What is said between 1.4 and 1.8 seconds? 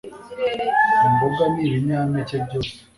ni